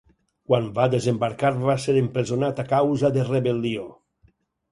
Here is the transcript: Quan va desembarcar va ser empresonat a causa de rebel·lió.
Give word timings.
Quan 0.51 0.69
va 0.77 0.85
desembarcar 0.93 1.51
va 1.65 1.75
ser 1.83 1.95
empresonat 2.01 2.61
a 2.63 2.67
causa 2.73 3.13
de 3.19 3.27
rebel·lió. 3.31 3.87